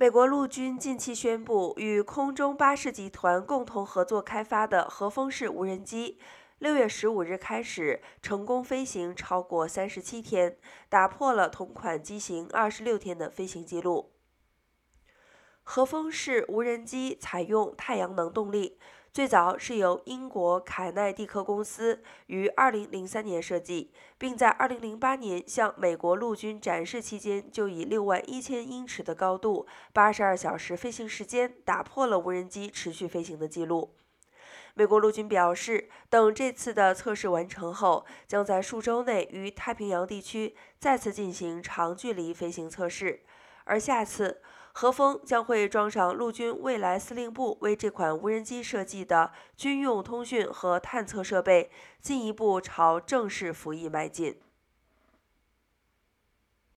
[0.00, 6.20] 美国陆军近期宣布，与空中巴士集团共同合作开发的和风式无人机，
[6.60, 10.56] 六月十五日开始成功飞行超过三十七天，
[10.88, 14.12] 打破了同款机型二十六天的飞行记录。
[15.70, 18.78] 和风式无人机采用太阳能动力。
[19.12, 33.94] 最早是由英国凯奈蒂克公司于2003年设计，并在2008年向美国陆军展示期间，就以6万1000英尺的高度、82小时飞行时间，打破了无人机持续飞行的记录。
[34.72, 43.20] 美国陆军表示，等这次的测试完成后，将在数周内于太平洋地区再次进行长距离飞行测试，
[43.64, 44.40] 而下次。
[44.80, 51.68] 和风将会装上陆军未来司令部为这款无人机设计的军用通讯和探测设备，
[52.00, 54.38] 进一步朝正式服役迈进。